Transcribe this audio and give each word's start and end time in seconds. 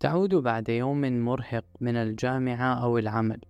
تعود 0.00 0.34
بعد 0.34 0.68
يوم 0.68 1.00
مرهق 1.00 1.64
من 1.80 1.96
الجامعة 1.96 2.84
أو 2.84 2.98
العمل. 2.98 3.40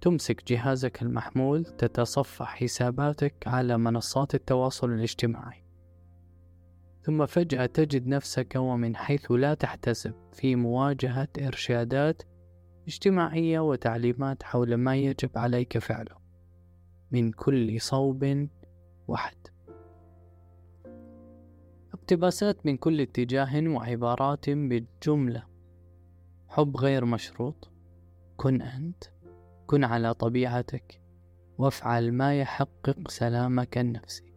تمسك 0.00 0.46
جهازك 0.46 1.02
المحمول 1.02 1.64
تتصفح 1.64 2.56
حساباتك 2.56 3.34
على 3.46 3.78
منصات 3.78 4.34
التواصل 4.34 4.90
الاجتماعي. 4.90 5.64
ثم 7.02 7.26
فجأة 7.26 7.66
تجد 7.66 8.06
نفسك 8.06 8.52
ومن 8.56 8.96
حيث 8.96 9.32
لا 9.32 9.54
تحتسب 9.54 10.14
في 10.32 10.56
مواجهة 10.56 11.28
إرشادات 11.38 12.22
اجتماعية 12.86 13.60
وتعليمات 13.60 14.42
حول 14.42 14.74
ما 14.74 14.96
يجب 14.96 15.30
عليك 15.36 15.78
فعله 15.78 16.16
من 17.10 17.32
كل 17.32 17.80
صوب 17.80 18.48
وحد 19.08 19.36
اقتباسات 21.94 22.66
من 22.66 22.76
كل 22.76 23.00
اتجاه 23.00 23.68
وعبارات 23.68 24.50
بالجملة 24.50 25.53
حب 26.54 26.76
غير 26.76 27.04
مشروط. 27.04 27.70
كن 28.36 28.62
أنت. 28.62 29.04
كن 29.66 29.84
على 29.84 30.14
طبيعتك. 30.14 31.00
وافعل 31.58 32.12
ما 32.12 32.40
يحقق 32.40 33.08
سلامك 33.08 33.78
النفسي. 33.78 34.34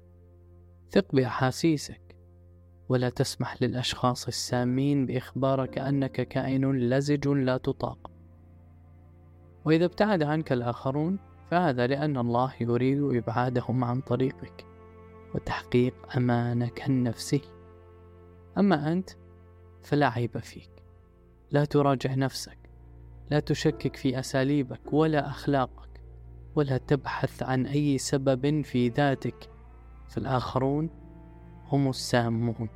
ثق 0.89 1.15
بأحاسيسك. 1.15 2.15
ولا 2.89 3.09
تسمح 3.09 3.61
للأشخاص 3.61 4.27
السامين 4.27 5.05
بإخبارك 5.05 5.77
أنك 5.77 6.11
كائن 6.11 6.71
لزج 6.71 7.27
لا 7.27 7.57
تطاق. 7.57 8.11
وإذا 9.65 9.85
ابتعد 9.85 10.23
عنك 10.23 10.51
الآخرون 10.51 11.19
فهذا 11.51 11.87
لأن 11.87 12.17
الله 12.17 12.53
يريد 12.61 13.01
إبعادهم 13.01 13.83
عن 13.83 14.01
طريقك. 14.01 14.65
وتحقيق 15.35 16.17
أمانك 16.17 16.87
النفسي. 16.87 17.41
أما 18.57 18.91
أنت 18.91 19.09
فلا 19.83 20.09
عيب 20.09 20.37
فيك. 20.37 20.76
لا 21.51 21.65
تراجع 21.65 22.15
نفسك 22.15 22.57
لا 23.31 23.39
تشكك 23.39 23.95
في 23.95 24.19
أساليبك 24.19 24.93
ولا 24.93 25.27
أخلاقك 25.27 26.01
ولا 26.55 26.77
تبحث 26.77 27.43
عن 27.43 27.65
أي 27.65 27.97
سبب 27.97 28.61
في 28.61 28.89
ذاتك. 28.89 29.49
فالآخرون 30.07 30.89
هم 31.67 31.89
السامون. 31.89 32.69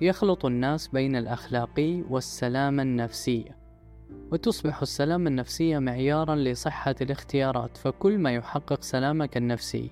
يخلط 0.00 0.44
الناس 0.46 0.88
بين 0.88 1.16
الأخلاقي 1.16 2.02
والسلامة 2.02 2.82
النفسية 2.82 3.56
وتصبح 4.32 4.82
السلامة 4.82 5.30
النفسية 5.30 5.78
معيارا 5.78 6.36
لصحة 6.36 6.94
الاختيارات. 7.00 7.76
فكل 7.76 8.18
ما 8.18 8.34
يحقق 8.34 8.82
سلامك 8.82 9.36
النفسي 9.36 9.90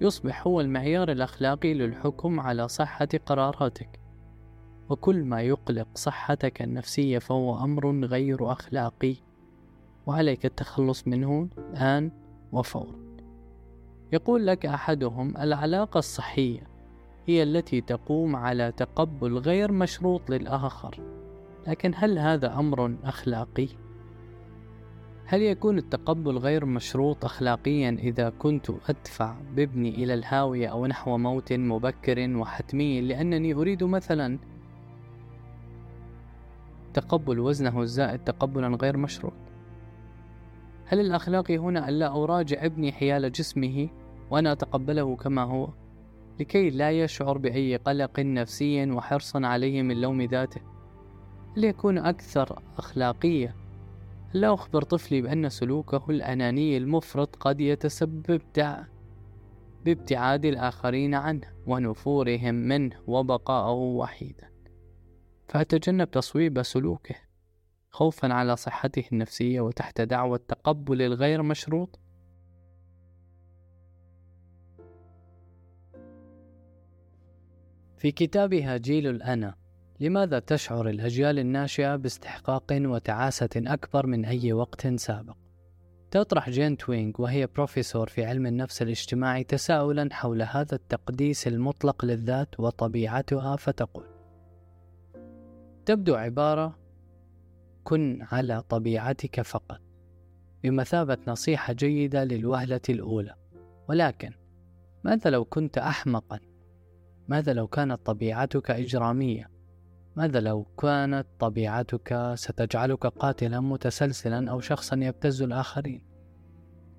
يصبح 0.00 0.46
هو 0.46 0.60
المعيار 0.60 1.12
الأخلاقي 1.12 1.74
للحكم 1.74 2.40
على 2.40 2.68
صحة 2.68 3.08
قراراتك. 3.26 4.00
وكل 4.88 5.24
ما 5.24 5.40
يقلق 5.40 5.88
صحتك 5.94 6.62
النفسية 6.62 7.18
فهو 7.18 7.64
أمر 7.64 8.04
غير 8.04 8.52
أخلاقي. 8.52 9.14
وعليك 10.06 10.46
التخلص 10.46 11.08
منه 11.08 11.48
الآن 11.58 12.10
وفورا 12.52 13.08
يقول 14.12 14.46
لك 14.46 14.66
أحدهم 14.66 15.36
العلاقة 15.36 15.98
الصحية 15.98 16.68
هي 17.26 17.42
التي 17.42 17.80
تقوم 17.80 18.36
على 18.36 18.72
تقبل 18.72 19.38
غير 19.38 19.72
مشروط 19.72 20.30
للآخر. 20.30 21.00
لكن 21.66 21.92
هل 21.96 22.18
هذا 22.18 22.58
أمر 22.58 22.96
أخلاقي؟ 23.04 23.68
هل 25.30 25.42
يكون 25.42 25.78
التقبل 25.78 26.38
غير 26.38 26.64
مشروط 26.64 27.24
أخلاقيا 27.24 27.90
إذا 27.90 28.30
كنت 28.30 28.70
أدفع 28.88 29.36
بابني 29.56 29.88
إلى 29.88 30.14
الهاوية 30.14 30.68
أو 30.68 30.86
نحو 30.86 31.18
موت 31.18 31.52
مبكر 31.52 32.36
وحتمي 32.36 33.00
لأنني 33.00 33.54
أريد 33.54 33.84
مثلا 33.84 34.38
تقبل 36.94 37.40
وزنه 37.40 37.82
الزائد 37.82 38.24
تقبلا 38.24 38.68
غير 38.68 38.96
مشروط؟ 38.96 39.32
هل 40.86 41.00
الأخلاقي 41.00 41.58
هنا 41.58 41.88
ألا 41.88 42.24
أراجع 42.24 42.64
ابني 42.64 42.92
حيال 42.92 43.32
جسمه 43.32 43.88
وأنا 44.30 44.52
أتقبله 44.52 45.16
كما 45.16 45.42
هو؟ 45.42 45.68
لكي 46.40 46.70
لا 46.70 46.90
يشعر 46.90 47.38
بأي 47.38 47.76
قلق 47.76 48.20
نفسي 48.20 48.90
وحرص 48.90 49.36
عليه 49.36 49.82
من 49.82 50.00
لوم 50.00 50.22
ذاته. 50.22 50.60
هل 51.56 51.64
يكون 51.64 51.98
أكثر 51.98 52.62
أخلاقية 52.78 53.67
لا 54.32 54.54
أخبر 54.54 54.82
طفلي 54.82 55.22
بأن 55.22 55.48
سلوكه 55.48 56.04
الأناني 56.10 56.76
المفرط 56.76 57.36
قد 57.36 57.60
يتسبب 57.60 58.40
بابتعاد 59.84 60.44
الآخرين 60.44 61.14
عنه 61.14 61.52
ونفورهم 61.66 62.54
منه 62.54 63.02
وبقاءه 63.06 63.72
وحيدا. 63.72 64.50
فأتجنب 65.48 66.10
تصويب 66.10 66.62
سلوكه. 66.62 67.14
خوفا 67.90 68.32
على 68.32 68.56
صحته 68.56 69.04
النفسية 69.12 69.60
وتحت 69.60 70.00
دعوى 70.00 70.36
التقبل 70.36 71.02
الغير 71.02 71.42
مشروط. 71.42 72.00
في 77.98 78.12
كتابها 78.12 78.76
جيل 78.76 79.06
الأنا 79.06 79.57
لماذا 80.00 80.38
تشعر 80.38 80.88
الأجيال 80.88 81.38
الناشئة 81.38 81.96
باستحقاق 81.96 82.64
وتعاسة 82.72 83.48
أكبر 83.56 84.06
من 84.06 84.24
أي 84.24 84.52
وقت 84.52 84.86
سابق؟ 84.86 85.36
تطرح 86.10 86.50
جين 86.50 86.76
توينغ 86.76 87.12
وهي 87.18 87.46
بروفيسور 87.46 88.08
في 88.08 88.24
علم 88.24 88.46
النفس 88.46 88.82
الاجتماعي 88.82 89.44
تساؤلا 89.44 90.08
حول 90.12 90.42
هذا 90.42 90.74
التقديس 90.74 91.48
المطلق 91.48 92.04
للذات 92.04 92.60
وطبيعتها 92.60 93.56
فتقول: 93.56 94.06
تبدو 95.86 96.14
عبارة 96.14 96.78
كن 97.84 98.26
على 98.32 98.62
طبيعتك 98.62 99.40
فقط 99.40 99.80
بمثابة 100.62 101.18
نصيحة 101.26 101.72
جيدة 101.72 102.24
للوهلة 102.24 102.80
الأولى، 102.88 103.34
ولكن 103.88 104.32
ماذا 105.04 105.30
لو 105.30 105.44
كنت 105.44 105.78
أحمقا؟ 105.78 106.40
ماذا 107.28 107.52
لو 107.52 107.66
كانت 107.66 108.06
طبيعتك 108.06 108.70
إجرامية؟ 108.70 109.57
ماذا 110.16 110.40
لو 110.40 110.66
كانت 110.78 111.26
طبيعتك 111.38 112.32
ستجعلك 112.34 113.06
قاتلا 113.06 113.60
متسلسلا 113.60 114.50
أو 114.50 114.60
شخصا 114.60 114.96
يبتز 114.96 115.42
الآخرين؟ 115.42 116.02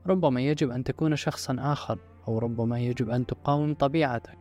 ربما 0.08 0.42
يجب 0.42 0.72
أن 0.72 0.84
تكون 0.84 1.16
شخصا 1.16 1.56
آخر 1.60 2.00
أو 2.28 2.40
ربما 2.40 2.80
يجب 2.80 3.10
أن 3.10 3.26
تقاوم 3.26 3.74
طبيعتك 3.74 4.38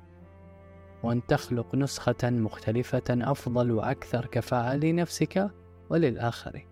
وأن 1.02 1.26
تخلق 1.26 1.74
نسخة 1.74 2.30
مختلفة 2.30 3.02
أفضل 3.10 3.70
وأكثر 3.70 4.26
كفاءة 4.26 4.76
لنفسك 4.76 5.50
وللآخرين. 5.90 6.66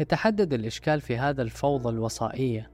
يتحدد 0.00 0.52
الإشكال 0.52 1.00
في 1.00 1.18
هذا 1.18 1.42
الفوضى 1.42 1.88
الوصائية 1.88 2.70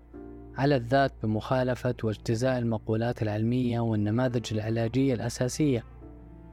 على 0.57 0.77
الذات 0.77 1.13
بمخالفة 1.23 1.95
واجتزاء 2.05 2.59
المقولات 2.59 3.23
العلمية 3.23 3.81
والنماذج 3.81 4.53
العلاجية 4.53 5.15
الأساسية 5.15 5.85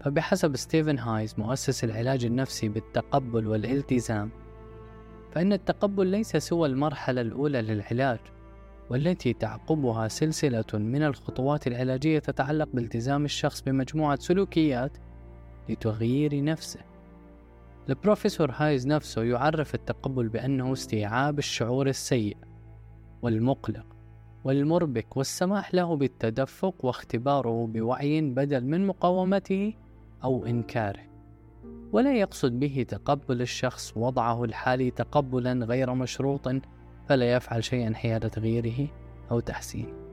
فبحسب 0.03 0.55
ستيفن 0.55 0.99
هايز 0.99 1.35
مؤسس 1.37 1.83
العلاج 1.83 2.25
النفسي 2.25 2.69
بالتقبل 2.69 3.47
والالتزام 3.47 4.29
فإن 5.31 5.53
التقبل 5.53 6.07
ليس 6.07 6.37
سوى 6.37 6.67
المرحلة 6.67 7.21
الأولى 7.21 7.61
للعلاج 7.61 8.19
والتي 8.89 9.33
تعقبها 9.33 10.07
سلسلة 10.07 10.65
من 10.73 11.03
الخطوات 11.03 11.67
العلاجية 11.67 12.19
تتعلق 12.19 12.69
بالتزام 12.73 13.25
الشخص 13.25 13.61
بمجموعة 13.61 14.19
سلوكيات 14.19 14.97
لتغيير 15.69 16.43
نفسه. 16.43 16.79
البروفيسور 17.89 18.51
هايز 18.55 18.87
نفسه 18.87 19.23
يعرف 19.23 19.75
التقبل 19.75 20.29
بأنه 20.29 20.73
استيعاب 20.73 21.39
الشعور 21.39 21.87
السيء 21.87 22.37
والمقلق 23.21 23.85
والمربك 24.43 25.17
والسماح 25.17 25.75
له 25.75 25.95
بالتدفق 25.95 26.85
واختباره 26.85 27.67
بوعي 27.67 28.21
بدل 28.21 28.65
من 28.65 28.87
مقاومته 28.87 29.73
أو 30.23 30.45
إنكاره. 30.45 31.07
ولا 31.91 32.13
يقصد 32.13 32.59
به 32.59 32.85
تقبل 32.87 33.41
الشخص 33.41 33.97
وضعه 33.97 34.43
الحالي 34.43 34.91
تقبلا 34.91 35.65
غير 35.65 35.93
مشروط 35.93 36.49
فلا 37.09 37.33
يفعل 37.33 37.63
شيئا 37.63 37.93
حيال 37.93 38.29
تغييره 38.29 38.87
أو 39.31 39.39
تحسينه. 39.39 40.07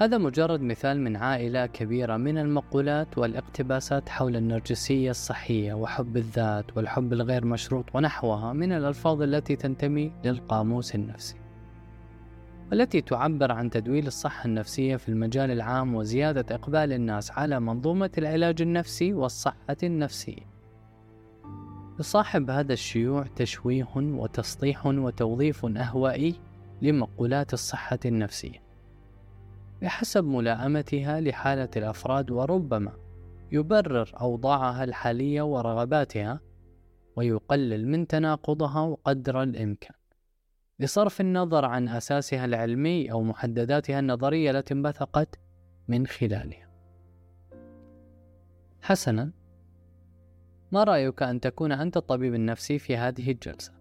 هذا 0.00 0.18
مجرد 0.18 0.60
مثال 0.60 1.00
من 1.00 1.16
عائلة 1.16 1.66
كبيرة 1.66 2.16
من 2.16 2.38
المقولات 2.38 3.18
والاقتباسات 3.18 4.08
حول 4.08 4.36
النرجسية 4.36 5.10
الصحية 5.10 5.74
وحب 5.74 6.16
الذات 6.16 6.76
والحب 6.76 7.12
الغير 7.12 7.44
مشروط 7.44 7.84
ونحوها 7.94 8.52
من 8.52 8.72
الألفاظ 8.72 9.22
التي 9.22 9.56
تنتمي 9.56 10.12
للقاموس 10.24 10.94
النفسي. 10.94 11.49
والتي 12.70 13.00
تعبر 13.00 13.52
عن 13.52 13.70
تدويل 13.70 14.06
الصحة 14.06 14.46
النفسية 14.46 14.96
في 14.96 15.08
المجال 15.08 15.50
العام 15.50 15.94
وزيادة 15.94 16.54
إقبال 16.54 16.92
الناس 16.92 17.30
على 17.30 17.60
منظومة 17.60 18.10
العلاج 18.18 18.62
النفسي 18.62 19.12
والصحة 19.12 19.76
النفسية. 19.82 20.50
يصاحب 22.00 22.50
هذا 22.50 22.72
الشيوع 22.72 23.26
تشويه 23.36 23.88
وتسطيح 23.96 24.86
وتوظيف 24.86 25.66
أهوائي 25.66 26.34
لمقولات 26.82 27.52
الصحة 27.52 27.98
النفسية 28.04 28.62
بحسب 29.82 30.24
ملائمتها 30.24 31.20
لحالة 31.20 31.68
الأفراد 31.76 32.30
وربما 32.30 32.92
يبرر 33.52 34.12
أوضاعها 34.20 34.84
الحالية 34.84 35.42
ورغباتها 35.42 36.40
ويقلل 37.16 37.88
من 37.88 38.06
تناقضها 38.06 38.96
قدر 39.04 39.42
الإمكان 39.42 39.99
بصرف 40.80 41.20
النظر 41.20 41.64
عن 41.64 41.88
أساسها 41.88 42.44
العلمي 42.44 43.12
أو 43.12 43.22
محدداتها 43.22 43.98
النظرية 43.98 44.50
التي 44.50 44.74
انبثقت 44.74 45.38
من 45.88 46.06
خلالها. 46.06 46.70
حسنا، 48.82 49.32
ما 50.72 50.84
رأيك 50.84 51.22
أن 51.22 51.40
تكون 51.40 51.72
أنت 51.72 51.96
الطبيب 51.96 52.34
النفسي 52.34 52.78
في 52.78 52.96
هذه 52.96 53.30
الجلسة؟ 53.30 53.72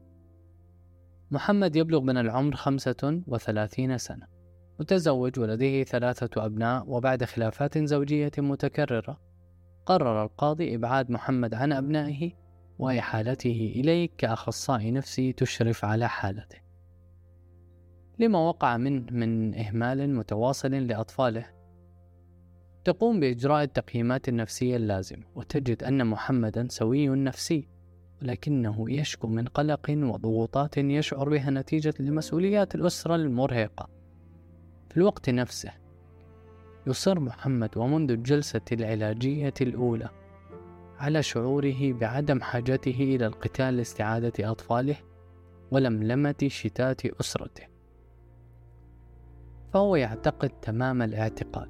محمد 1.32 1.76
يبلغ 1.76 2.02
من 2.02 2.18
العمر 2.18 2.56
خمسة 2.56 3.22
وثلاثين 3.28 3.98
سنة 3.98 4.28
متزوج 4.80 5.40
ولديه 5.40 5.84
ثلاثة 5.84 6.46
أبناء 6.46 6.84
وبعد 6.88 7.24
خلافات 7.24 7.78
زوجية 7.78 8.32
متكررة 8.38 9.20
قرر 9.86 10.24
القاضي 10.24 10.76
إبعاد 10.76 11.12
محمد 11.12 11.54
عن 11.54 11.74
أبنائه 11.74 12.32
وإحالته 12.80 13.74
إليك 13.76 14.16
كأخصائي 14.18 14.92
نفسي 14.92 15.34
تشرف 15.34 15.86
على 15.86 16.10
حالته 16.10 16.69
لما 18.20 18.40
وقع 18.40 18.78
منه 18.78 19.06
من 19.12 19.56
إهمال 19.56 20.16
متواصل 20.16 20.72
لأطفاله. 20.72 21.46
تقوم 22.84 23.20
بإجراء 23.20 23.64
التقييمات 23.64 24.30
النفسية 24.30 24.76
اللازمة 24.76 25.24
وتجد 25.36 25.84
أن 25.84 26.08
محمدا 26.08 26.68
سوي 26.70 27.08
نفسي 27.10 27.68
ولكنه 28.22 28.92
يشكو 28.92 29.28
من 29.28 29.46
قلق 29.46 29.90
وضغوطات 29.90 30.78
يشعر 30.78 31.30
بها 31.30 31.50
نتيجة 31.50 31.94
لمسؤوليات 32.00 32.76
الأسرة 32.76 33.16
المرهقة. 33.16 33.90
في 34.90 34.98
الوقت 34.98 35.30
نفسه 35.30 35.72
يصر 36.88 37.20
محمد 37.20 37.78
ومنذ 37.78 38.12
الجلسة 38.12 38.62
العلاجية 38.72 39.54
الأولى 39.62 40.10
على 40.98 41.24
شعوره 41.24 41.94
بعدم 41.94 42.42
حاجته 42.42 42.98
إلى 43.00 43.26
القتال 43.26 43.78
لاستعادة 43.78 44.52
أطفاله 44.52 44.96
ولملمة 45.72 46.48
شتات 46.48 47.06
أسرته. 47.06 47.79
فهو 49.74 49.96
يعتقد 49.96 50.50
تمام 50.50 51.02
الاعتقاد 51.02 51.70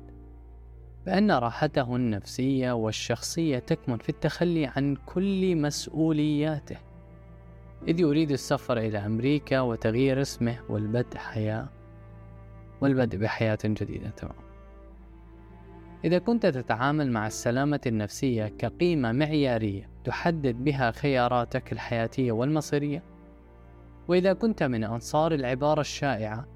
بأن 1.06 1.32
راحته 1.32 1.96
النفسية 1.96 2.72
والشخصية 2.72 3.60
تكمن 3.60 3.98
في 3.98 4.10
التخلي 4.10 4.66
عن 4.66 4.96
كل 5.06 5.56
مسؤولياته. 5.56 6.78
إذ 7.88 8.00
يريد 8.00 8.32
السفر 8.32 8.78
إلى 8.78 8.98
أمريكا 8.98 9.60
وتغيير 9.60 10.22
اسمه 10.22 10.60
والبدء 10.70 11.18
حياة 11.18 11.70
والبدء 12.82 13.18
بحياة 13.18 13.58
جديدة 13.66 14.10
تمام 14.10 14.50
إذا 16.06 16.18
كنت 16.18 16.46
تتعامل 16.46 17.12
مع 17.12 17.28
السلامة 17.28 17.82
النفسية 17.88 18.48
كقيمة 18.48 19.12
معيارية 19.12 19.90
تحدد 20.04 20.64
بها 20.64 20.92
خياراتك 20.92 21.72
الحياتية 21.72 22.32
والمصيرية 22.32 23.04
وإذا 24.08 24.34
كنت 24.34 24.64
من 24.64 24.84
أنصار 24.84 25.34
العبارة 25.34 25.82
الشائعة 25.82 26.48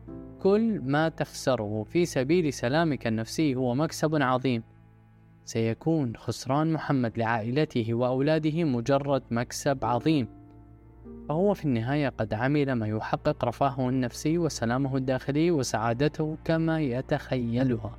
كل 0.43 0.79
ما 0.79 1.09
تخسره. 1.09 1.83
في 1.83 2.05
سبيل 2.05 2.53
سلامك 2.53 3.07
النفسي 3.07 3.55
هو 3.55 3.75
مكسب 3.75 4.15
عظيم. 4.21 4.63
سيكون 5.45 6.15
خسران 6.15 6.73
محمد 6.73 7.17
لعائلته 7.17 7.93
وأولاده 7.93 8.63
مجرد 8.63 9.23
مكسب 9.31 9.85
عظيم. 9.85 10.27
فهو 11.29 11.53
في 11.53 11.65
النهاية 11.65 12.09
قد 12.09 12.33
عمل 12.33 12.73
ما 12.73 12.87
يحقق 12.87 13.45
رفاهه 13.45 13.89
النفسي 13.89 14.37
وسلامه 14.37 14.97
الداخلي 14.97 15.51
وسعادته 15.51 16.37
كما 16.45 16.81
يتخيلها. 16.81 17.97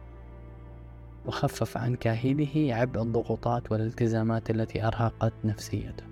وخفف 1.27 1.77
عن 1.77 1.95
كاهله 1.95 2.75
عبء 2.75 3.03
الضغوطات 3.03 3.73
والالتزامات 3.73 4.51
التي 4.51 4.87
أرهقت 4.87 5.33
نفسيته. 5.45 6.05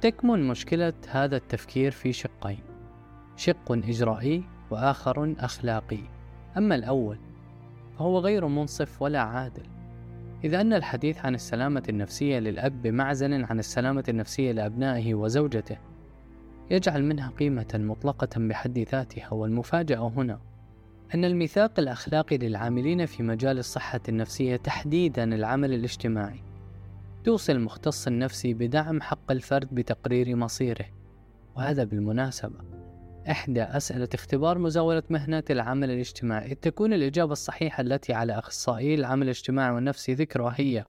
تكمن 0.00 0.48
مشكلة 0.48 0.92
هذا 1.08 1.36
التفكير 1.36 1.90
في 1.90 2.12
شقين. 2.12 2.60
شق 3.36 3.72
إجرائي 3.72 4.44
وآخر 4.72 5.34
أخلاقي. 5.38 6.00
أما 6.56 6.74
الأول 6.74 7.18
فهو 7.98 8.18
غير 8.18 8.46
منصف 8.46 9.02
ولا 9.02 9.20
عادل. 9.20 9.62
إذا 10.44 10.60
أن 10.60 10.72
الحديث 10.72 11.24
عن 11.24 11.34
السلامة 11.34 11.82
النفسية 11.88 12.38
للأب 12.38 12.82
بمعزل 12.82 13.44
عن 13.44 13.58
السلامة 13.58 14.04
النفسية 14.08 14.52
لأبنائه 14.52 15.14
وزوجته 15.14 15.76
يجعل 16.70 17.04
منها 17.04 17.30
قيمة 17.30 17.74
مطلقة 17.74 18.28
بحد 18.36 18.78
ذاتها. 18.78 19.32
والمفاجأة 19.32 20.08
هنا 20.16 20.40
أن 21.14 21.24
الميثاق 21.24 21.78
الأخلاقي 21.78 22.38
للعاملين 22.38 23.06
في 23.06 23.22
مجال 23.22 23.58
الصحة 23.58 24.00
النفسية 24.08 24.56
تحديدا 24.56 25.24
العمل 25.24 25.74
الاجتماعي. 25.74 26.42
توصي 27.24 27.52
المختص 27.52 28.06
النفسي 28.06 28.54
بدعم 28.54 29.00
حق 29.00 29.32
الفرد 29.32 29.68
بتقرير 29.74 30.36
مصيره 30.36 30.86
وهذا 31.56 31.84
بالمناسبة. 31.84 32.79
إحدى 33.30 33.62
أسئلة 33.62 34.08
اختبار 34.14 34.58
مزاولة 34.58 35.02
مهنة 35.10 35.44
العمل 35.50 35.90
الاجتماعي. 35.90 36.54
تكون 36.54 36.92
الإجابة 36.92 37.32
الصحيحة 37.32 37.80
التي 37.80 38.12
على 38.12 38.32
أخصائي 38.32 38.94
العمل 38.94 39.22
الاجتماعي 39.22 39.74
والنفسي 39.74 40.14
ذكرها 40.14 40.54
هي 40.56 40.84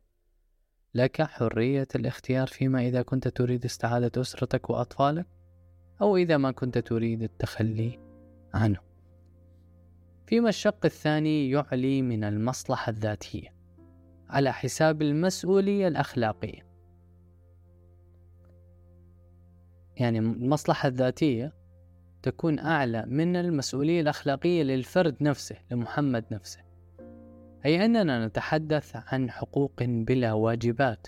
لك 0.94 1.22
حرية 1.22 1.88
الاختيار 1.96 2.48
فيما 2.48 2.82
إذا 2.88 3.02
كنت 3.02 3.28
تريد 3.28 3.66
استعادة 3.66 4.22
أسرتك 4.22 4.70
وأطفالك 4.70 5.26
أو 6.02 6.18
إذا 6.18 6.38
ما 6.38 6.52
كنت 6.52 6.78
تريد 6.78 7.24
التخلي 7.24 8.00
عنه. 8.54 8.80
فيما 10.28 10.50
الشق 10.50 10.86
الثاني 10.86 11.50
يعلي 11.50 12.02
من 12.02 12.24
المصلحة 12.24 12.90
الذاتية 12.90 13.54
على 14.30 14.54
حساب 14.54 15.02
المسؤولية 15.02 15.88
الأخلاقية. 15.88 16.72
يعني 19.98 20.20
المصلحة 20.20 20.88
الذاتية 20.88 21.61
تكون 22.24 22.60
أعلى 22.60 23.06
من 23.08 23.36
المسؤولية 23.36 24.02
الأخلاقية 24.02 24.64
للفرد 24.64 25.16
نفسه 25.22 25.56
لمحمد 25.72 26.26
نفسه. 26.32 26.60
أي 27.66 27.86
أننا 27.86 28.28
نتحدث 28.28 28.96
عن 28.96 29.32
حقوق 29.32 29.84
بلا 29.84 30.34
واجبات 30.34 31.08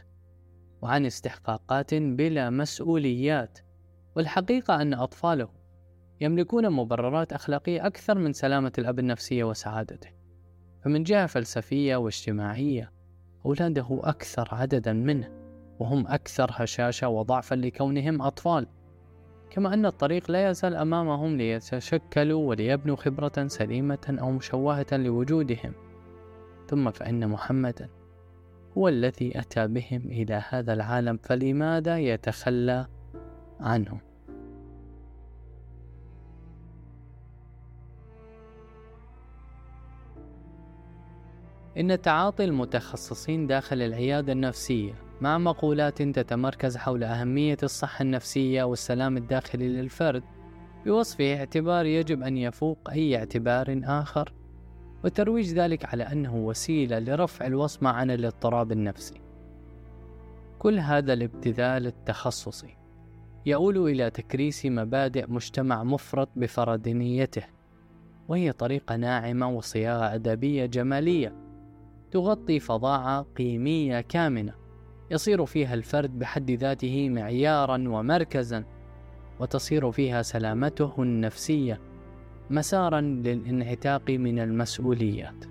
وعن 0.81 1.05
استحقاقات 1.05 1.93
بلا 1.93 2.49
مسؤوليات 2.49 3.59
والحقيقة 4.15 4.81
أن 4.81 4.93
أطفاله 4.93 5.49
يملكون 6.21 6.69
مبررات 6.69 7.33
أخلاقية 7.33 7.87
أكثر 7.87 8.17
من 8.17 8.33
سلامة 8.33 8.71
الأب 8.77 8.99
النفسية 8.99 9.43
وسعادته. 9.43 10.09
فمن 10.83 11.03
جهة 11.03 11.25
فلسفية 11.25 11.95
واجتماعية 11.95 12.91
أولاده 13.45 13.99
أكثر 14.03 14.49
عددا 14.51 14.93
منه 14.93 15.31
وهم 15.79 16.07
أكثر 16.07 16.51
هشاشة 16.51 17.07
وضعفا 17.07 17.55
لكونهم 17.55 18.21
أطفال. 18.21 18.67
كما 19.53 19.73
أن 19.73 19.85
الطريق 19.85 20.31
لا 20.31 20.49
يزال 20.49 20.75
أمامهم 20.75 21.37
ليتشكلوا 21.37 22.47
وليبنوا 22.47 22.95
خبرة 22.95 23.47
سليمة 23.47 24.17
أو 24.21 24.31
مشوهة 24.31 24.85
لوجودهم. 24.91 25.73
ثم 26.67 26.91
فإن 26.91 27.29
محمدا 27.29 27.89
هو 28.77 28.87
الذي 28.87 29.39
أتى 29.39 29.67
بهم 29.67 30.01
إلى 30.05 30.43
هذا 30.49 30.73
العالم 30.73 31.17
فلماذا 31.17 31.99
يتخلى 31.99 32.87
عنهم؟ 33.59 33.99
إن 41.77 42.01
تعاطي 42.01 42.43
المتخصصين 42.43 43.47
داخل 43.47 43.81
العيادة 43.81 44.33
النفسية 44.33 44.93
مع 45.23 45.37
مقولات 45.37 46.01
تتمركز 46.01 46.77
حول 46.77 47.03
أهمية 47.03 47.57
الصحة 47.63 48.01
النفسية 48.01 48.63
والسلام 48.63 49.17
الداخلي 49.17 49.67
للفرد. 49.67 50.23
بوصفه 50.85 51.37
اعتبار 51.37 51.85
يجب 51.85 52.23
أن 52.23 52.37
يفوق 52.37 52.89
أي 52.89 53.17
اعتبار 53.17 53.81
آخر 53.83 54.33
وترويج 55.03 55.53
ذلك 55.53 55.85
على 55.85 56.03
أنه 56.03 56.35
وسيلة 56.35 56.99
لرفع 56.99 57.45
الوصمة 57.45 57.89
عن 57.89 58.11
الاضطراب 58.11 58.71
النفسي. 58.71 59.21
كل 60.59 60.79
هذا 60.79 61.13
الابتذال 61.13 61.87
التخصصي 61.87 62.77
يؤول 63.45 63.77
إلى 63.77 64.09
تكريس 64.09 64.65
مبادئ 64.65 65.31
مجتمع 65.31 65.83
مفرط 65.83 66.29
بفردانيته 66.35 67.43
وهي 68.27 68.51
طريقة 68.51 68.95
ناعمة 68.95 69.49
وصياغة 69.49 70.15
أدبية 70.15 70.65
جمالية 70.65 71.35
تغطي 72.11 72.59
فظاعة 72.59 73.25
قيمية 73.37 74.01
كامنة. 74.01 74.62
يصير 75.11 75.45
فيها 75.45 75.73
الفرد 75.73 76.19
بحد 76.19 76.51
ذاته 76.51 77.09
معيارا 77.09 77.75
ومركزا 77.87 78.63
وتصير 79.39 79.91
فيها 79.91 80.21
سلامته 80.21 80.93
النفسية 80.99 81.79
مسارا 82.49 83.01
للانعتاق 83.01 84.09
من 84.09 84.39
المسؤوليات 84.39 85.45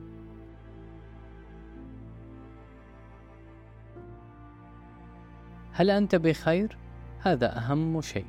هل 5.72 5.90
أنت 5.90 6.14
بخير؟ 6.14 6.76
هذا 7.18 7.56
أهم 7.56 8.00
شيء. 8.00 8.26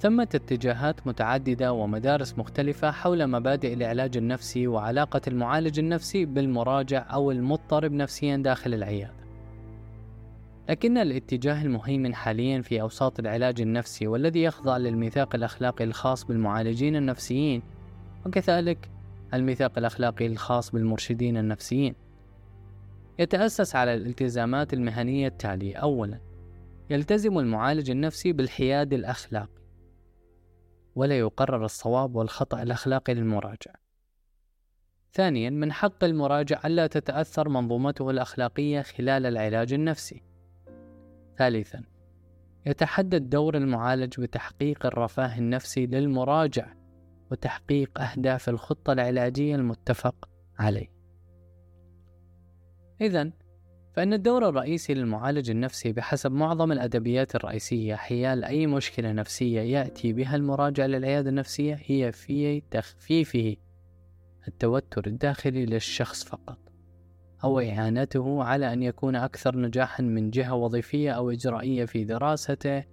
ثمة 0.00 0.28
اتجاهات 0.34 1.06
متعددة 1.06 1.72
ومدارس 1.72 2.38
مختلفة 2.38 2.90
حول 2.90 3.26
مبادئ 3.26 3.74
العلاج 3.74 4.16
النفسي 4.16 4.66
وعلاقة 4.66 5.20
المعالج 5.28 5.78
النفسي 5.78 6.24
بالمراجع 6.24 7.06
أو 7.12 7.30
المضطرب 7.30 7.92
نفسيا 7.92 8.36
داخل 8.36 8.74
العيادة. 8.74 9.23
لكن 10.68 10.98
الاتجاه 10.98 11.62
المهيمن 11.62 12.14
حاليا 12.14 12.62
في 12.62 12.80
أوساط 12.80 13.18
العلاج 13.18 13.60
النفسي 13.60 14.06
والذي 14.06 14.42
يخضع 14.42 14.76
للميثاق 14.76 15.34
الأخلاقي 15.34 15.84
الخاص 15.84 16.24
بالمعالجين 16.24 16.96
النفسيين 16.96 17.62
وكذلك 18.26 18.90
الميثاق 19.34 19.78
الأخلاقي 19.78 20.26
الخاص 20.26 20.70
بالمرشدين 20.70 21.36
النفسيين. 21.36 21.94
يتأسس 23.18 23.76
على 23.76 23.94
الالتزامات 23.94 24.72
المهنية 24.74 25.28
التالية. 25.28 25.76
أولا 25.76 26.20
يلتزم 26.90 27.38
المعالج 27.38 27.90
النفسي 27.90 28.32
بالحياد 28.32 28.92
الأخلاقي 28.92 29.64
ولا 30.94 31.18
يقرر 31.18 31.64
الصواب 31.64 32.16
والخطأ 32.16 32.62
الأخلاقي 32.62 33.14
للمراجع. 33.14 33.74
ثانيا 35.12 35.50
من 35.50 35.72
حق 35.72 36.04
المراجع 36.04 36.60
ألا 36.64 36.86
تتأثر 36.86 37.48
منظومته 37.48 38.10
الأخلاقية 38.10 38.82
خلال 38.82 39.26
العلاج 39.26 39.72
النفسي. 39.72 40.22
ثالثا 41.38 41.82
يتحدد 42.66 43.30
دور 43.30 43.56
المعالج 43.56 44.20
بتحقيق 44.20 44.86
الرفاه 44.86 45.38
النفسي 45.38 45.86
للمراجع 45.86 46.66
وتحقيق 47.30 48.00
أهداف 48.00 48.48
الخطة 48.48 48.92
العلاجية 48.92 49.56
المتفق 49.56 50.28
عليه. 50.58 50.94
إذا 53.00 53.30
فإن 53.92 54.12
الدور 54.12 54.48
الرئيسي 54.48 54.94
للمعالج 54.94 55.50
النفسي 55.50 55.92
بحسب 55.92 56.32
معظم 56.32 56.72
الأدبيات 56.72 57.34
الرئيسية 57.34 57.94
حيال 57.94 58.44
أي 58.44 58.66
مشكلة 58.66 59.12
نفسية 59.12 59.60
يأتي 59.60 60.12
بها 60.12 60.36
المراجع 60.36 60.86
للعيادة 60.86 61.30
النفسية 61.30 61.78
هي 61.84 62.12
في 62.12 62.60
تخفيفه 62.60 63.56
التوتر 64.48 65.06
الداخلي 65.06 65.66
للشخص 65.66 66.24
فقط 66.24 66.63
أو 67.44 67.60
إعانته 67.60 68.44
على 68.44 68.72
أن 68.72 68.82
يكون 68.82 69.16
أكثر 69.16 69.56
نجاحا 69.56 70.02
من 70.02 70.30
جهة 70.30 70.54
وظيفية 70.54 71.10
أو 71.10 71.30
إجرائية 71.30 71.84
في 71.84 72.04
دراسته 72.04 72.84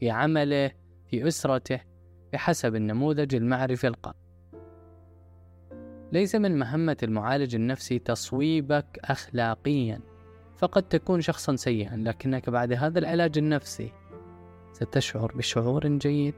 في 0.00 0.10
عمله 0.10 0.70
في 1.06 1.28
أسرته 1.28 1.80
بحسب 2.32 2.74
النموذج 2.74 3.34
المعرفي 3.34 3.86
القائم. 3.86 4.18
ليس 6.12 6.34
من 6.34 6.58
مهمة 6.58 6.96
المعالج 7.02 7.54
النفسي 7.54 7.98
تصويبك 7.98 8.98
أخلاقيا. 9.04 10.00
فقد 10.56 10.82
تكون 10.82 11.20
شخصا 11.20 11.56
سيئا 11.56 11.96
لكنك 11.96 12.50
بعد 12.50 12.72
هذا 12.72 12.98
العلاج 12.98 13.38
النفسي 13.38 13.92
ستشعر 14.72 15.32
بشعور 15.36 15.88
جيد 15.88 16.34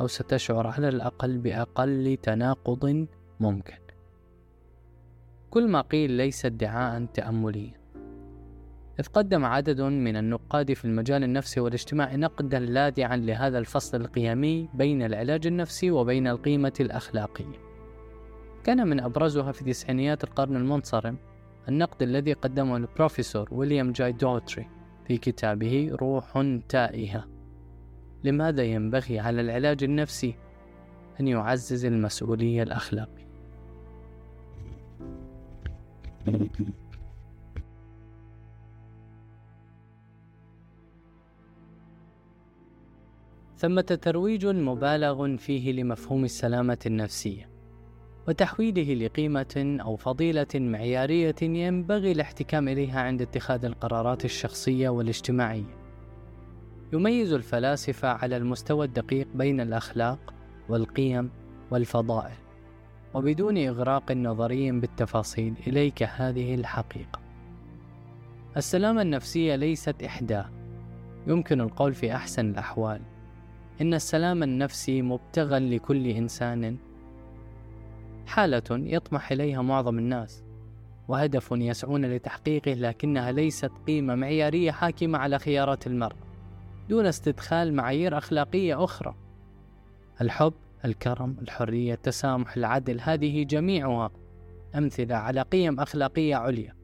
أو 0.00 0.06
ستشعر 0.06 0.66
على 0.66 0.88
الأقل 0.88 1.38
بأقل 1.38 2.18
تناقض 2.22 3.06
ممكن. 3.40 3.83
كل 5.54 5.68
ما 5.68 5.80
قيل 5.80 6.10
ليس 6.10 6.46
ادعاء 6.46 7.04
تأمليا 7.04 7.72
إذ 9.00 9.06
قدم 9.06 9.44
عدد 9.44 9.80
من 9.80 10.16
النقاد 10.16 10.72
في 10.72 10.84
المجال 10.84 11.24
النفسي 11.24 11.60
والاجتماعي 11.60 12.16
نقدا 12.16 12.58
لاذعا 12.58 13.16
لهذا 13.16 13.58
الفصل 13.58 14.00
القيمي 14.00 14.68
بين 14.74 15.02
العلاج 15.02 15.46
النفسي 15.46 15.90
وبين 15.90 16.26
القيمة 16.26 16.72
الأخلاقية. 16.80 17.58
كان 18.64 18.88
من 18.88 19.00
أبرزها 19.00 19.52
في 19.52 19.64
تسعينيات 19.64 20.24
القرن 20.24 20.56
المنصرم 20.56 21.16
النقد 21.68 22.02
الذي 22.02 22.32
قدمه 22.32 22.76
البروفيسور 22.76 23.48
ويليام 23.52 23.92
جاي 23.92 24.12
دوتري 24.12 24.66
في 25.06 25.18
كتابه 25.18 25.90
روح 25.92 26.44
تائهة. 26.68 27.24
لماذا 28.24 28.62
ينبغي 28.62 29.18
على 29.18 29.40
العلاج 29.40 29.84
النفسي 29.84 30.34
أن 31.20 31.28
يعزز 31.28 31.84
المسؤولية 31.84 32.62
الأخلاقية؟ 32.62 33.23
ثمة 43.56 43.98
ترويج 44.02 44.46
مبالغ 44.46 45.36
فيه 45.36 45.72
لمفهوم 45.72 46.24
السلامة 46.24 46.78
النفسية 46.86 47.48
وتحويله 48.28 48.94
لقيمة 48.94 49.78
أو 49.80 49.96
فضيلة 49.96 50.46
معيارية 50.54 51.34
ينبغي 51.42 52.12
الاحتكام 52.12 52.68
إليها 52.68 53.00
عند 53.00 53.22
اتخاذ 53.22 53.64
القرارات 53.64 54.24
الشخصية 54.24 54.88
والاجتماعية. 54.88 55.78
يميز 56.92 57.32
الفلاسفة 57.32 58.08
على 58.08 58.36
المستوى 58.36 58.86
الدقيق 58.86 59.28
بين 59.34 59.60
الأخلاق 59.60 60.34
والقيم 60.68 61.30
والفضائل، 61.70 62.36
وبدون 63.14 63.58
إغراق 63.58 64.12
نظري 64.12 64.70
بالتفاصيل 64.70 65.54
إليك 65.66 66.02
هذه 66.02 66.54
الحقيقة. 66.54 67.20
السلامة 68.56 69.02
النفسية 69.02 69.54
ليست 69.54 70.02
إحداث، 70.02 70.46
يمكن 71.26 71.60
القول 71.60 71.94
في 71.94 72.14
أحسن 72.14 72.50
الأحوال. 72.50 73.00
إن 73.80 73.94
السلام 73.94 74.42
النفسي 74.42 75.02
مبتغى 75.02 75.58
لكل 75.58 76.06
إنسان. 76.06 76.76
حالة 78.26 78.62
يطمح 78.70 79.32
إليها 79.32 79.62
معظم 79.62 79.98
الناس. 79.98 80.44
وهدف 81.08 81.48
يسعون 81.52 82.04
لتحقيقه 82.04 82.74
لكنها 82.74 83.32
ليست 83.32 83.70
قيمة 83.86 84.14
معيارية 84.14 84.70
حاكمة 84.70 85.18
على 85.18 85.38
خيارات 85.38 85.86
المرء. 85.86 86.16
دون 86.88 87.06
استدخال 87.06 87.74
معايير 87.74 88.18
أخلاقية 88.18 88.84
أخرى. 88.84 89.14
الحب 90.20 90.52
الكرم 90.84 91.36
الحرية 91.42 91.94
التسامح 91.94 92.56
العدل 92.56 93.00
هذه 93.00 93.44
جميعها 93.44 94.10
أمثلة 94.74 95.14
على 95.14 95.42
قيم 95.42 95.80
أخلاقية 95.80 96.36
عليا. 96.36 96.76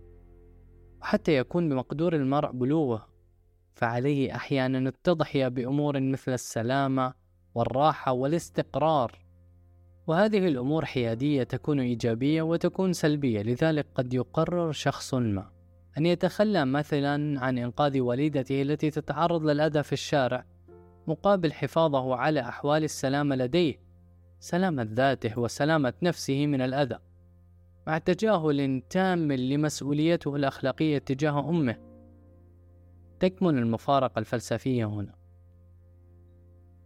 وحتى 1.03 1.37
يكون 1.37 1.69
بمقدور 1.69 2.17
المرء 2.17 2.53
بلوغه 2.53 3.09
فعليه 3.75 4.35
أحيانا 4.35 4.79
التضحية 4.79 5.49
بأمور 5.49 6.01
مثل 6.01 6.33
السلامة 6.33 7.15
والراحة 7.55 8.13
والاستقرار. 8.13 9.19
وهذه 10.07 10.47
الأمور 10.49 10.85
حيادية 10.85 11.43
تكون 11.43 11.81
إيجابية 11.81 12.43
وتكون 12.43 12.93
سلبية 12.93 13.43
لذلك 13.43 13.87
قد 13.95 14.15
يقرر 14.15 14.73
شخص 14.73 15.15
ما. 15.15 15.51
أن 15.99 16.07
يتخلى 16.07 16.65
مثلا 16.65 17.41
عن 17.41 17.59
إنقاذ 17.59 18.01
والدته 18.01 18.63
التي 18.63 18.91
تتعرض 18.91 19.43
للأذى 19.43 19.83
في 19.83 19.93
الشارع 19.93 20.45
مقابل 21.07 21.53
حفاظه 21.53 22.17
على 22.17 22.41
أحوال 22.41 22.85
السلامة 22.85 23.37
لديه. 23.37 23.90
سلامة 24.41 24.89
ذاته 24.93 25.39
وسلامة 25.39 25.93
نفسه 26.03 26.47
من 26.47 26.61
الأذى 26.61 26.99
مع 27.87 27.99
تجاهل 27.99 28.83
تام 28.91 29.33
لمسؤوليته 29.33 30.37
الأخلاقية 30.37 30.99
تجاه 30.99 31.49
أمه. 31.49 31.77
تكمن 33.21 33.59
المفارقة 33.59 34.19
الفلسفية 34.19 34.85
هنا. 34.85 35.15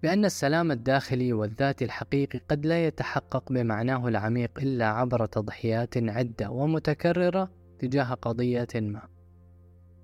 بأن 0.02 0.24
السلام 0.24 0.72
الداخلي 0.72 1.32
والذاتي 1.32 1.84
الحقيقي 1.84 2.38
قد 2.38 2.66
لا 2.66 2.86
يتحقق 2.86 3.52
بمعناه 3.52 4.08
العميق 4.08 4.58
إلا 4.58 4.86
عبر 4.86 5.26
تضحيات 5.26 5.96
عدة 5.96 6.50
ومتكررة 6.50 7.50
تجاه 7.78 8.14
قضية 8.14 8.68
ما. 8.74 9.02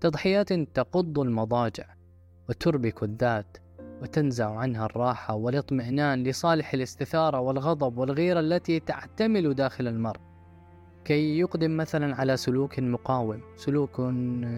تضحيات 0.01 0.53
تقض 0.53 1.19
المضاجع 1.19 1.95
وتربك 2.49 3.03
الذات 3.03 3.57
وتنزع 4.03 4.55
عنها 4.55 4.87
الراحة 4.87 5.35
والاطمئنان 5.35 6.23
لصالح 6.23 6.75
الاستثارة 6.75 7.41
والغضب 7.41 7.99
والغيرة 7.99 8.41
التي 8.41 8.81
تعتمل 8.81 9.55
داخل 9.55 9.89
المرء. 9.89 10.21
كي 11.05 11.39
يقدم 11.39 11.77
مثلا 11.77 12.17
على 12.17 12.37
سلوك 12.37 12.81
مقاوم 12.81 13.41
سلوك 13.57 13.99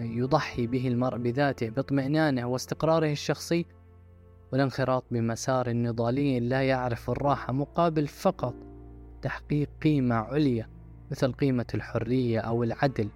يضحي 0.01 0.67
به 0.67 0.87
المرء 0.87 1.17
بذاته 1.17 1.69
باطمئنانه 1.69 2.45
واستقراره 2.47 3.11
الشخصي 3.11 3.65
والانخراط 4.51 5.03
بمسار 5.11 5.73
نضالي 5.73 6.39
لا 6.39 6.61
يعرف 6.61 7.09
الراحة 7.09 7.53
مقابل 7.53 8.07
فقط 8.07 8.55
تحقيق 9.21 9.69
قيمة 9.83 10.15
عليا 10.15 10.69
مثل 11.11 11.31
قيمة 11.31 11.65
الحرية 11.73 12.39
أو 12.39 12.63
العدل 12.63 13.09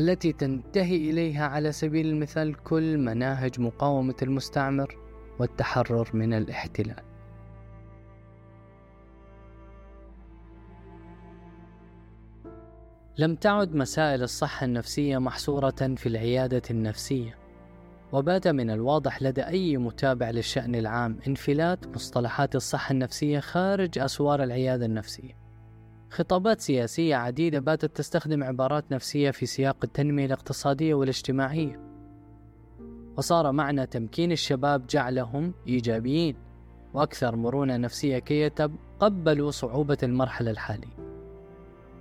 التي 0.00 0.32
تنتهي 0.32 1.10
إليها 1.10 1.46
على 1.46 1.72
سبيل 1.72 2.06
المثال 2.06 2.54
كل 2.54 2.98
مناهج 2.98 3.60
مقاومة 3.60 4.14
المستعمر. 4.22 4.99
والتحرر 5.40 6.10
من 6.14 6.34
الاحتلال 6.34 7.02
لم 13.18 13.34
تعد 13.34 13.74
مسائل 13.74 14.22
الصحة 14.22 14.64
النفسية 14.64 15.18
محصورة 15.18 15.94
في 15.96 16.06
العيادة 16.06 16.62
النفسية، 16.70 17.38
وبات 18.12 18.48
من 18.48 18.70
الواضح 18.70 19.22
لدى 19.22 19.42
أي 19.42 19.76
متابع 19.76 20.30
للشأن 20.30 20.74
العام 20.74 21.18
انفلات 21.26 21.86
مصطلحات 21.86 22.56
الصحة 22.56 22.92
النفسية 22.92 23.40
خارج 23.40 23.98
أسوار 23.98 24.42
العيادة 24.42 24.86
النفسية. 24.86 25.36
خطابات 26.10 26.60
سياسية 26.60 27.16
عديدة 27.16 27.58
باتت 27.58 27.96
تستخدم 27.96 28.44
عبارات 28.44 28.92
نفسية 28.92 29.30
في 29.30 29.46
سياق 29.46 29.76
التنمية 29.84 30.26
الاقتصادية 30.26 30.94
والاجتماعية. 30.94 31.89
وصار 33.16 33.52
معنى 33.52 33.86
تمكين 33.86 34.32
الشباب 34.32 34.86
جعلهم 34.86 35.54
إيجابيين 35.66 36.36
وأكثر 36.94 37.36
مرونة 37.36 37.76
نفسية 37.76 38.18
كي 38.18 38.40
يتقبلوا 38.40 39.50
صعوبة 39.50 39.98
المرحلة 40.02 40.50
الحالية. 40.50 40.96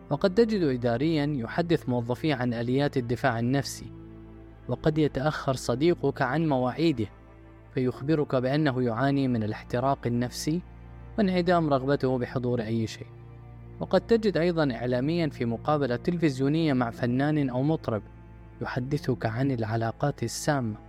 وقد 0.10 0.36
تجد 0.36 0.63
إداريا 0.63 1.25
يحدث 1.25 1.89
موظفيه 1.89 2.36
عن 2.36 2.54
آليات 2.54 2.98
الدفاع 2.98 3.39
النفسي 3.39 3.92
وقد 4.68 4.98
يتأخر 4.98 5.54
صديقك 5.54 6.22
عن 6.22 6.48
مواعيده 6.48 7.08
فيخبرك 7.74 8.36
بأنه 8.36 8.84
يعاني 8.84 9.28
من 9.28 9.44
الاحتراق 9.44 10.00
النفسي 10.06 10.62
وانعدام 11.18 11.74
رغبته 11.74 12.18
بحضور 12.18 12.62
أي 12.62 12.88
شيء. 12.88 13.08
وقد 13.80 14.01
تجد 14.01 14.38
أيضا 14.38 14.72
إعلاميا 14.72 15.30
في 15.30 15.46
مقابلة 15.46 15.96
تلفزيونية 15.96 16.74
مع 16.74 16.89
فنان 16.89 17.50
أو 17.50 17.63
مطرب 17.63 18.01
يحدثك 18.62 19.25
عن 19.25 19.51
العلاقات 19.51 20.24
السامة. 20.24 20.88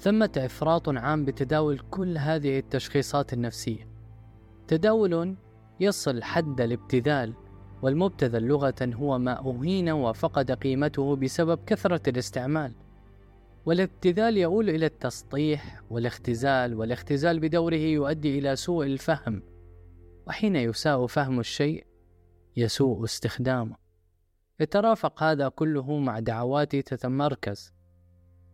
ثمة 0.00 0.30
إفراط 0.36 0.88
عام 0.88 1.24
بتداول 1.24 1.78
كل 1.78 2.18
هذه 2.18 2.58
التشخيصات 2.58 3.32
النفسية. 3.32 3.88
تداول 4.68 5.36
يصل 5.80 6.22
حد 6.22 6.60
الابتذال 6.60 7.34
والمبتذل 7.82 8.42
لغة 8.42 8.74
هو 8.82 9.18
ما 9.18 9.38
أهين 9.38 9.90
وفقد 9.90 10.52
قيمته 10.52 11.16
بسبب 11.16 11.64
كثرة 11.66 12.10
الاستعمال. 12.10 12.72
والابتذال 13.66 14.36
يؤول 14.36 14.70
إلى 14.70 14.86
التسطيح 14.86 15.82
والاختزال 15.90 16.74
والاختزال 16.74 17.40
بدوره 17.40 17.74
يؤدي 17.74 18.38
إلى 18.38 18.56
سوء 18.56 18.86
الفهم. 18.86 19.42
وحين 20.26 20.56
يساء 20.56 21.06
فهم 21.06 21.40
الشيء 21.40 21.86
يسوء 22.56 23.04
استخدامه. 23.04 23.76
يترافق 24.60 25.22
هذا 25.22 25.48
كله 25.48 25.98
مع 25.98 26.18
دعوات 26.18 26.76
تتمركز. 26.76 27.77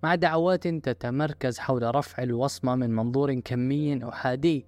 مع 0.04 0.14
دعوات 0.14 0.68
تتمركز 0.68 1.58
حول 1.58 1.94
رفع 1.94 2.23
الوصمة 2.23 2.75
من 2.75 2.90
منظور 2.90 3.34
كمي 3.34 4.08
أحادي. 4.08 4.66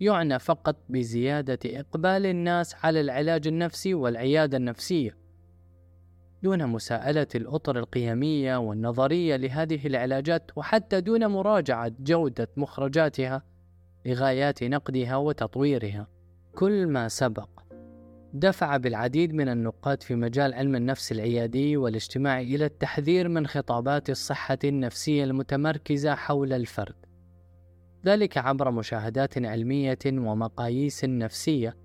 يعنى 0.00 0.38
فقط 0.38 0.76
بزيادة 0.88 1.58
إقبال 1.64 2.26
الناس 2.26 2.74
على 2.84 3.00
العلاج 3.00 3.46
النفسي 3.46 3.94
والعيادة 3.94 4.56
النفسية. 4.56 5.16
دون 6.42 6.66
مساءلة 6.66 7.26
الأطر 7.34 7.78
القيمية 7.78 8.56
والنظرية 8.56 9.36
لهذه 9.36 9.86
العلاجات 9.86 10.50
وحتى 10.56 11.00
دون 11.00 11.26
مراجعة 11.26 11.92
جودة 12.00 12.48
مخرجاتها 12.56 13.42
لغايات 14.06 14.64
نقدها 14.64 15.16
وتطويرها. 15.16 16.08
كل 16.54 16.86
ما 16.86 17.08
سبق 17.08 17.48
دفع 18.38 18.76
بالعديد 18.76 19.34
من 19.34 19.48
النقاد 19.48 20.02
في 20.02 20.14
مجال 20.14 20.54
علم 20.54 20.76
النفس 20.76 21.12
العيادي 21.12 21.76
والاجتماعي 21.76 22.54
إلى 22.54 22.64
التحذير 22.64 23.28
من 23.28 23.46
خطابات 23.46 24.10
الصحة 24.10 24.58
النفسية 24.64 25.24
المتمركزة 25.24 26.14
حول 26.14 26.52
الفرد. 26.52 26.94
ذلك 28.06 28.38
عبر 28.38 28.70
مشاهدات 28.70 29.38
علمية 29.38 29.98
ومقاييس 30.06 31.04
نفسية 31.04 31.76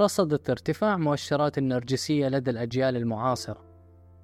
رصدت 0.00 0.50
ارتفاع 0.50 0.96
مؤشرات 0.96 1.58
النرجسية 1.58 2.28
لدى 2.28 2.50
الأجيال 2.50 2.96
المعاصرة، 2.96 3.64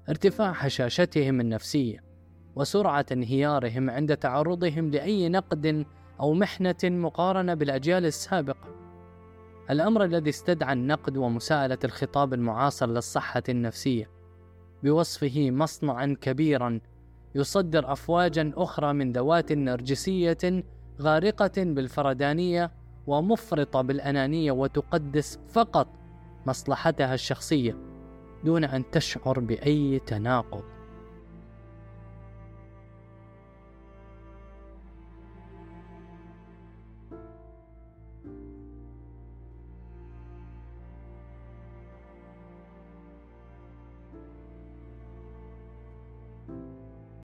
ارتفاع 0.09 0.51
هشاشتهم 0.51 1.41
النفسية، 1.41 2.03
وسرعة 2.55 3.05
انهيارهم 3.11 3.89
عند 3.89 4.17
تعرضهم 4.17 4.89
لأي 4.89 5.29
نقد 5.29 5.85
أو 6.19 6.33
محنة 6.33 6.75
مقارنة 6.83 7.53
بالأجيال 7.53 8.05
السابقة. 8.05 8.80
الأمر 9.71 10.03
الذي 10.03 10.29
استدعى 10.29 10.73
النقد 10.73 11.17
ومساءلة 11.17 11.77
الخطاب 11.83 12.33
المعاصر 12.33 12.87
للصحة 12.87 13.43
النفسية. 13.49 14.09
بوصفه 14.83 15.51
مصنعا 15.51 16.17
كبيرا 16.21 16.79
يصدر 17.35 17.91
أفواجا 17.91 18.51
أخرى 18.55 18.93
من 18.93 19.11
ذوات 19.11 19.51
نرجسية 19.51 20.63
غارقة 21.01 21.51
بالفردانية 21.57 22.71
ومفرطة 23.07 23.81
بالأنانية 23.81 24.51
وتقدس 24.51 25.39
فقط 25.49 25.87
مصلحتها 26.45 27.13
الشخصية 27.13 27.77
دون 28.43 28.63
أن 28.63 28.91
تشعر 28.91 29.39
بأي 29.39 29.99
تناقض. 29.99 30.63